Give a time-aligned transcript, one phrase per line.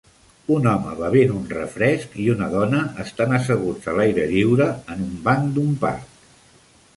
[0.53, 5.13] Un home bevent un refresc i una dona estan asseguts a l'aire lliure en un
[5.29, 6.19] banc d'un parc.